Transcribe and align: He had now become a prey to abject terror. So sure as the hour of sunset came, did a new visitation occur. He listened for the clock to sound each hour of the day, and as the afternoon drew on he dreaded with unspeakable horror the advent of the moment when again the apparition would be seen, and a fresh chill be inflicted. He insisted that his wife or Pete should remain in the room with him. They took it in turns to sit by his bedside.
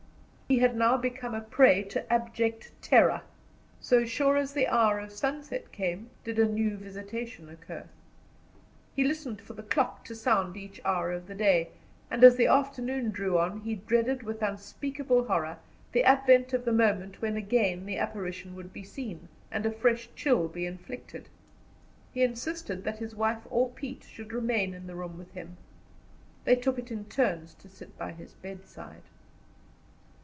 He 0.47 0.59
had 0.59 0.75
now 0.75 0.97
become 0.97 1.33
a 1.33 1.39
prey 1.39 1.81
to 1.83 2.11
abject 2.11 2.73
terror. 2.81 3.21
So 3.79 4.03
sure 4.03 4.35
as 4.35 4.51
the 4.51 4.67
hour 4.67 4.99
of 4.99 5.13
sunset 5.13 5.71
came, 5.71 6.09
did 6.25 6.37
a 6.37 6.45
new 6.45 6.75
visitation 6.75 7.47
occur. 7.47 7.85
He 8.93 9.05
listened 9.05 9.39
for 9.39 9.53
the 9.53 9.63
clock 9.63 10.03
to 10.03 10.13
sound 10.13 10.57
each 10.57 10.81
hour 10.83 11.13
of 11.13 11.27
the 11.27 11.35
day, 11.35 11.69
and 12.09 12.21
as 12.21 12.35
the 12.35 12.47
afternoon 12.47 13.11
drew 13.11 13.39
on 13.39 13.61
he 13.61 13.75
dreaded 13.75 14.23
with 14.23 14.41
unspeakable 14.41 15.23
horror 15.23 15.57
the 15.93 16.03
advent 16.03 16.51
of 16.51 16.65
the 16.65 16.73
moment 16.73 17.21
when 17.21 17.37
again 17.37 17.85
the 17.85 17.95
apparition 17.97 18.53
would 18.53 18.73
be 18.73 18.83
seen, 18.83 19.29
and 19.53 19.65
a 19.65 19.71
fresh 19.71 20.09
chill 20.17 20.49
be 20.49 20.65
inflicted. 20.65 21.29
He 22.11 22.23
insisted 22.23 22.83
that 22.83 22.99
his 22.99 23.15
wife 23.15 23.47
or 23.49 23.69
Pete 23.69 24.03
should 24.03 24.33
remain 24.33 24.73
in 24.73 24.85
the 24.85 24.95
room 24.95 25.17
with 25.17 25.31
him. 25.31 25.55
They 26.43 26.57
took 26.57 26.77
it 26.77 26.91
in 26.91 27.05
turns 27.05 27.53
to 27.53 27.69
sit 27.69 27.97
by 27.97 28.11
his 28.11 28.33
bedside. 28.33 29.03